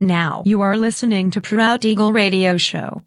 Now 0.00 0.42
you 0.44 0.60
are 0.60 0.76
listening 0.76 1.30
to 1.30 1.40
Proud 1.40 1.84
Eagle 1.84 2.12
Radio 2.12 2.58
Show. 2.58 3.02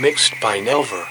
Mixed 0.00 0.34
by 0.40 0.60
Nelver. 0.60 1.04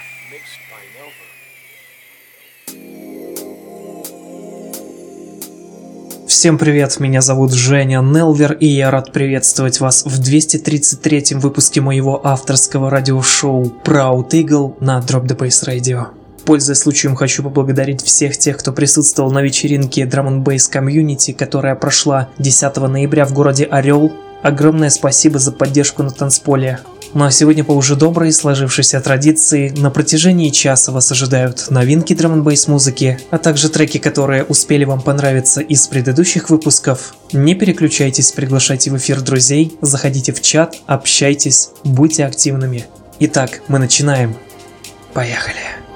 Всем 6.26 6.56
привет, 6.56 7.00
меня 7.00 7.20
зовут 7.20 7.52
Женя 7.52 8.00
Нелвер, 8.00 8.52
и 8.52 8.66
я 8.66 8.90
рад 8.90 9.12
приветствовать 9.12 9.80
вас 9.80 10.04
в 10.04 10.20
233-м 10.20 11.40
выпуске 11.40 11.80
моего 11.80 12.24
авторского 12.24 12.90
радиошоу 12.90 13.64
Proud 13.84 14.30
Eagle 14.30 14.76
на 14.80 15.00
Drop 15.00 15.26
the 15.26 15.36
Bass 15.36 15.66
Radio. 15.66 16.17
Пользуясь 16.48 16.78
случаем, 16.78 17.14
хочу 17.14 17.42
поблагодарить 17.42 18.02
всех 18.02 18.38
тех, 18.38 18.56
кто 18.56 18.72
присутствовал 18.72 19.30
на 19.30 19.42
вечеринке 19.42 20.04
Drum 20.04 20.42
Bass 20.42 20.72
Community, 20.72 21.34
которая 21.34 21.74
прошла 21.74 22.30
10 22.38 22.74
ноября 22.74 23.26
в 23.26 23.34
городе 23.34 23.64
Орел. 23.64 24.14
Огромное 24.42 24.88
спасибо 24.88 25.38
за 25.38 25.52
поддержку 25.52 26.02
на 26.02 26.10
танцполе. 26.10 26.78
Ну 27.12 27.26
а 27.26 27.30
сегодня 27.30 27.64
по 27.64 27.72
уже 27.72 27.96
доброй 27.96 28.32
сложившейся 28.32 28.98
традиции 29.02 29.74
на 29.76 29.90
протяжении 29.90 30.48
часа 30.48 30.90
вас 30.90 31.12
ожидают 31.12 31.66
новинки 31.68 32.14
драм 32.14 32.32
н 32.32 32.58
музыки, 32.68 33.18
а 33.30 33.36
также 33.36 33.68
треки, 33.68 33.98
которые 33.98 34.44
успели 34.44 34.86
вам 34.86 35.02
понравиться 35.02 35.60
из 35.60 35.86
предыдущих 35.86 36.48
выпусков. 36.48 37.14
Не 37.30 37.56
переключайтесь, 37.56 38.32
приглашайте 38.32 38.90
в 38.90 38.96
эфир 38.96 39.20
друзей, 39.20 39.76
заходите 39.82 40.32
в 40.32 40.40
чат, 40.40 40.76
общайтесь, 40.86 41.68
будьте 41.84 42.24
активными. 42.24 42.86
Итак, 43.20 43.60
мы 43.68 43.78
начинаем. 43.78 44.34
Поехали. 45.12 45.87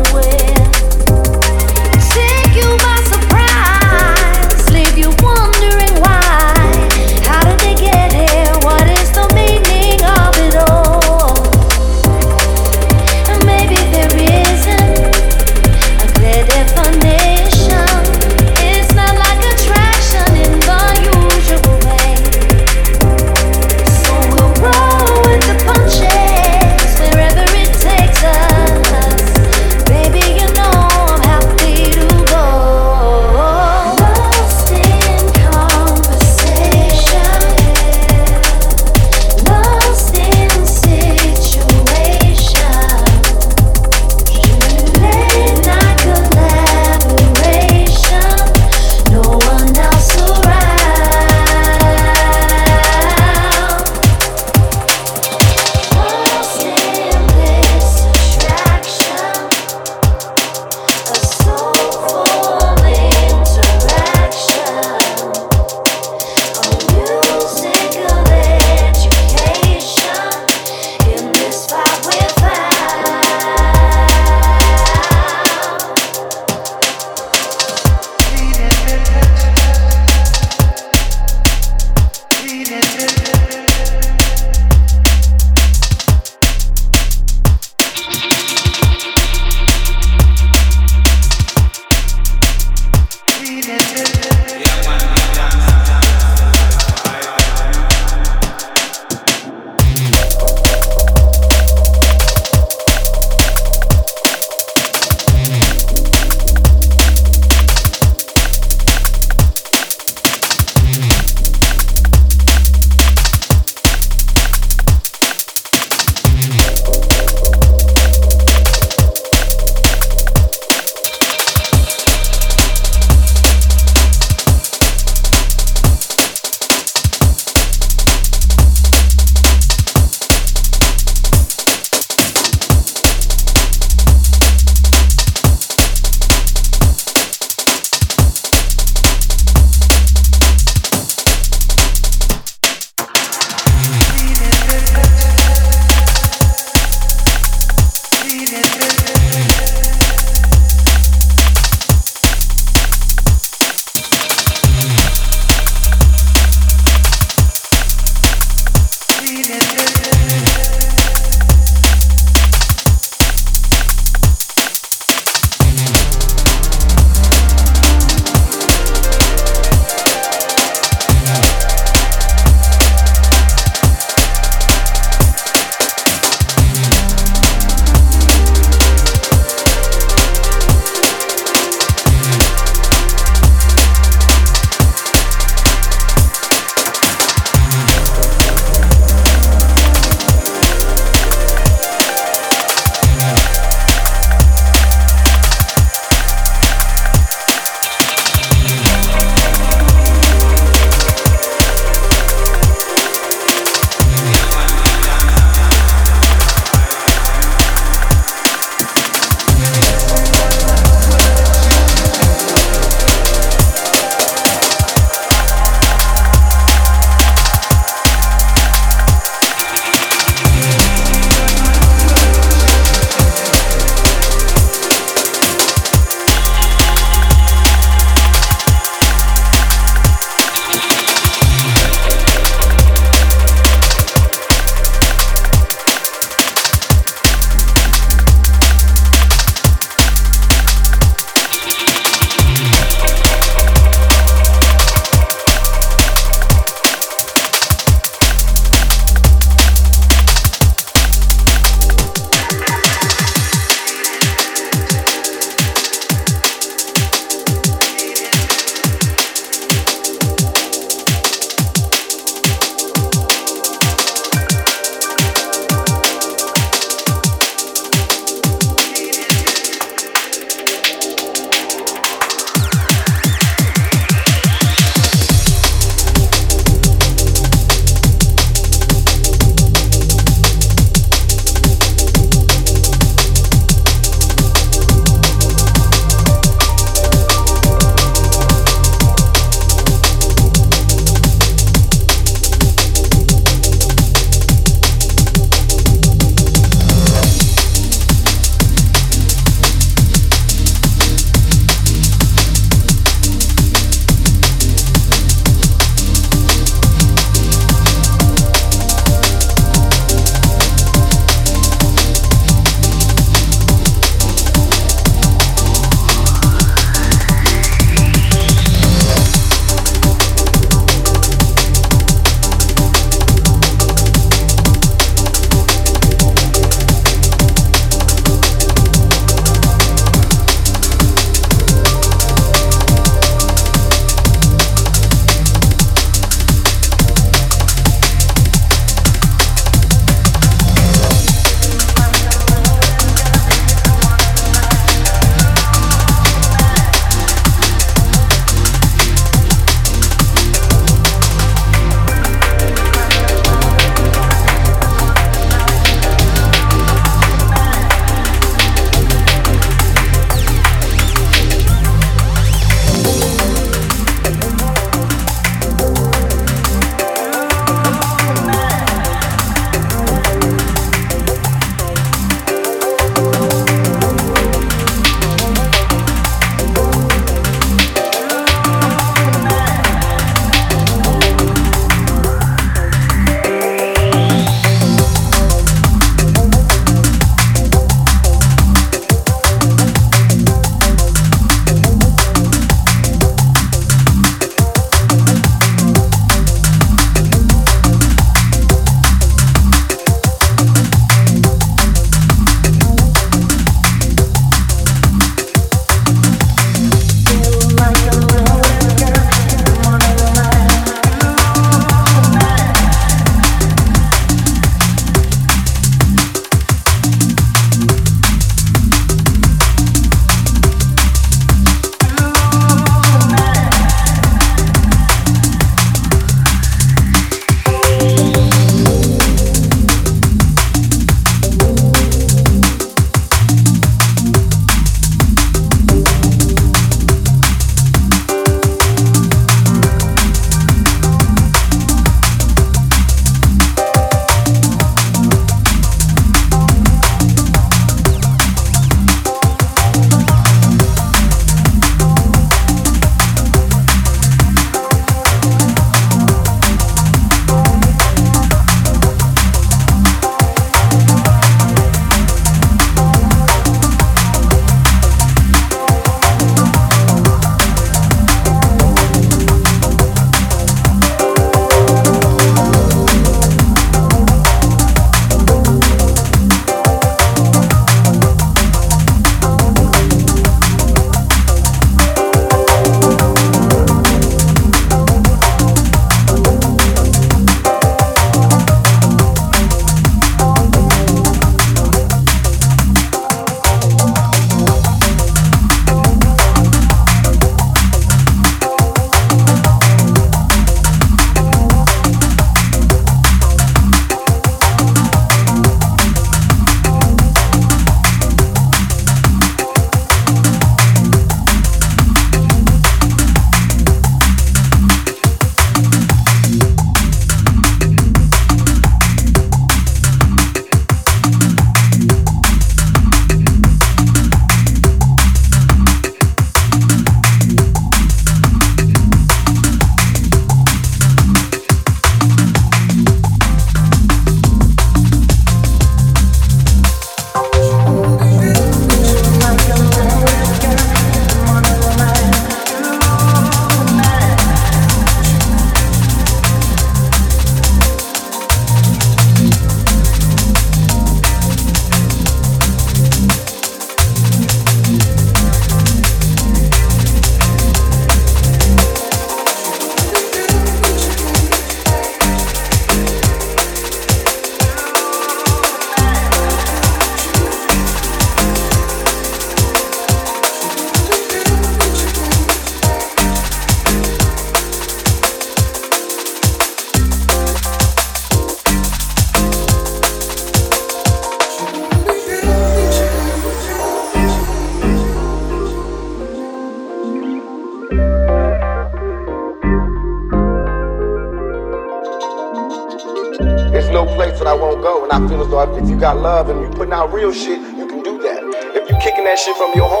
Got 596.01 596.17
love 596.17 596.49
and 596.49 596.59
you 596.59 596.67
putting 596.69 596.93
out 596.93 597.13
real 597.13 597.31
shit, 597.31 597.61
you 597.77 597.85
can 597.85 598.01
do 598.01 598.17
that. 598.17 598.41
If 598.73 598.89
you 598.89 598.97
kicking 598.97 599.23
that 599.25 599.37
shit 599.37 599.55
from 599.55 599.71
your 599.75 599.87
heart, 599.87 600.00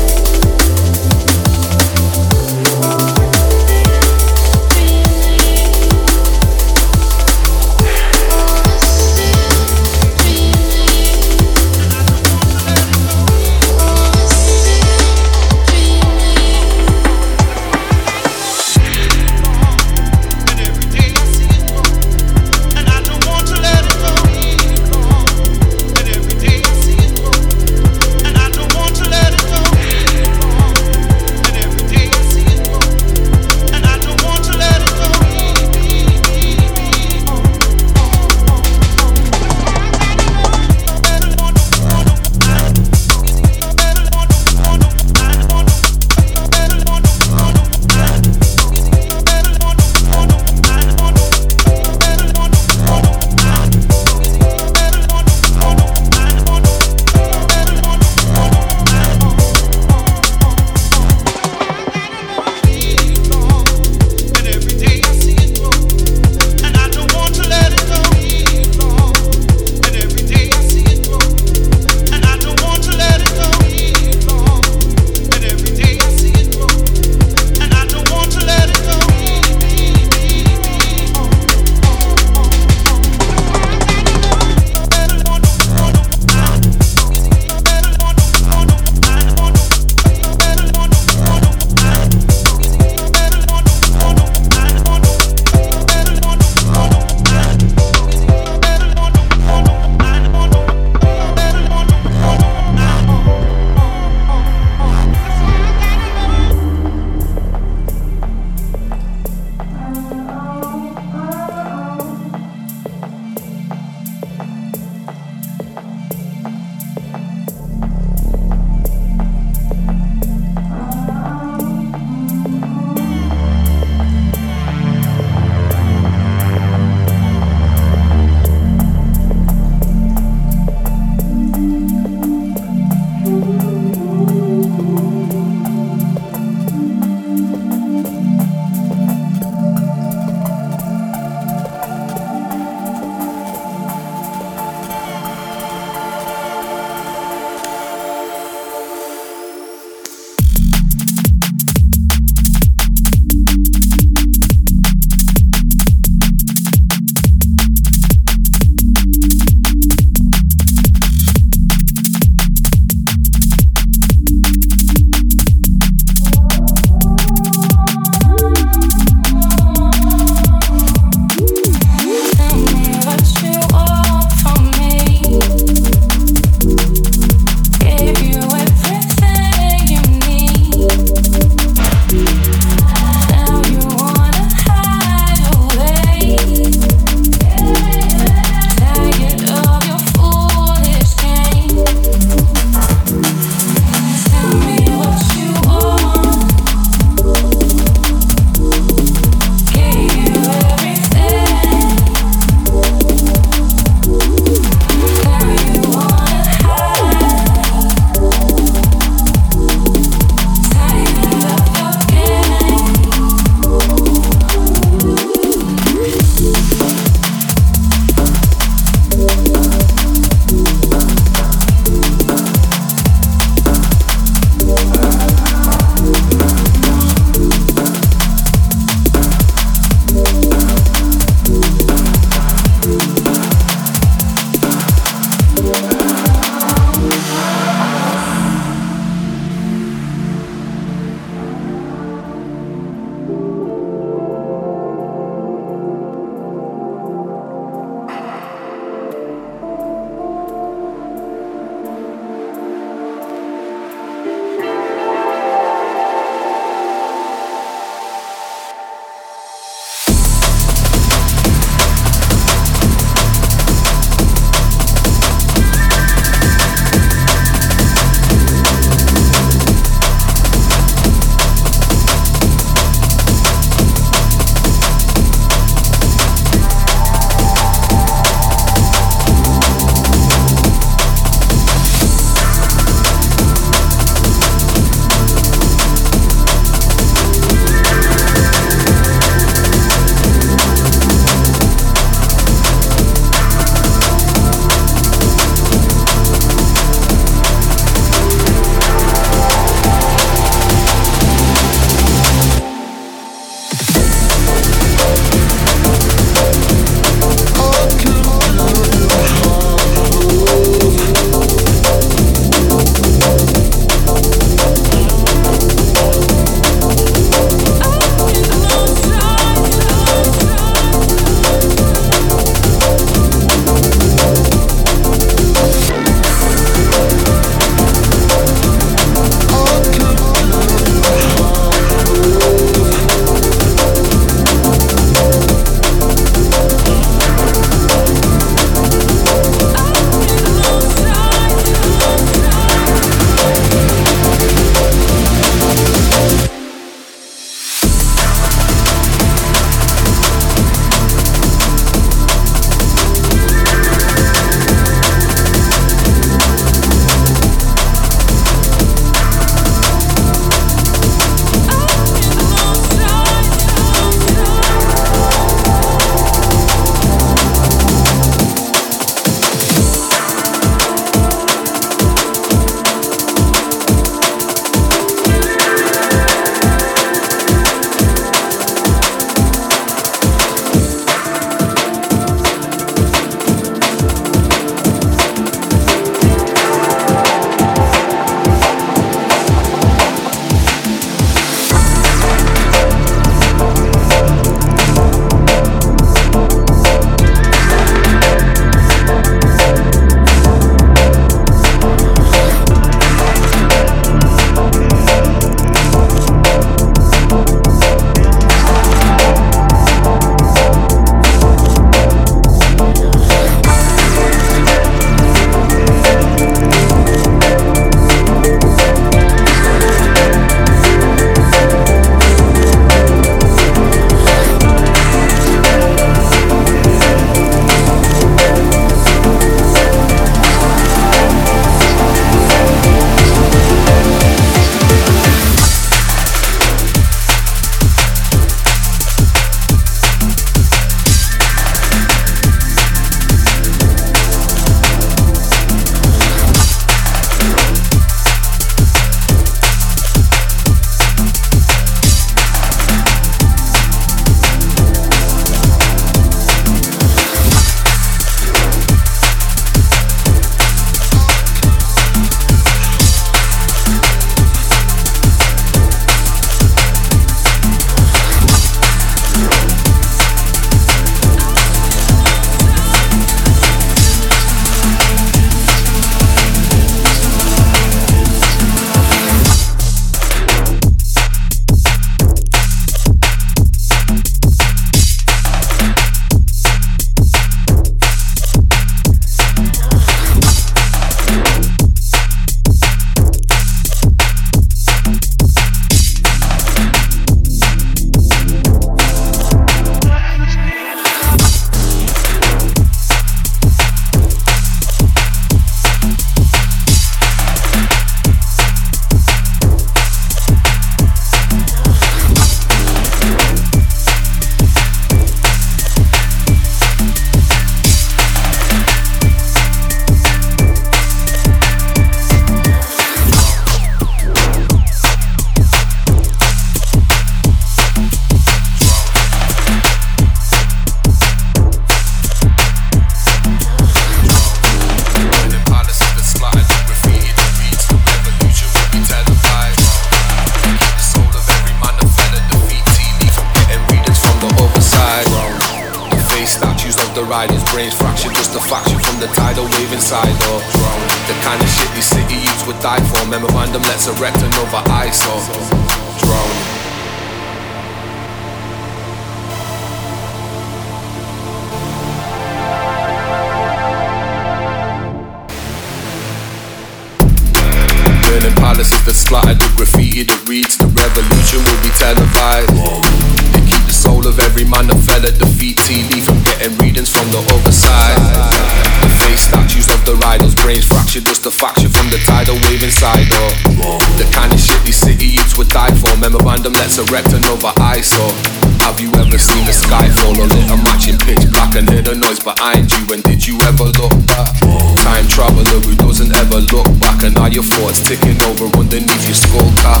over 598.60 598.78
underneath 598.78 599.24
your 599.26 599.36
skullcap. 599.36 600.00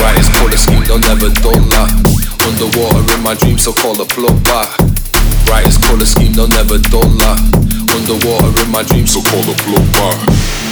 Right 0.00 0.18
as 0.18 0.28
color 0.28 0.56
scheme, 0.56 0.84
they'll 0.84 0.98
never 0.98 1.28
dull 1.40 1.60
that. 1.72 1.90
Underwater 2.46 3.14
in 3.14 3.22
my 3.22 3.34
dreams, 3.34 3.64
so 3.64 3.72
call 3.72 4.00
a 4.00 4.04
plug 4.04 4.42
back. 4.44 4.78
Right 5.48 5.66
as 5.66 5.78
color 5.78 6.04
scheme, 6.04 6.32
they'll 6.32 6.48
never 6.48 6.78
dull 6.78 7.08
that. 7.24 7.40
Underwater 7.94 8.52
in 8.62 8.70
my 8.70 8.82
dreams, 8.82 9.12
so 9.12 9.22
call 9.22 9.40
a 9.40 9.54
plug 9.56 9.86
back. 9.92 10.69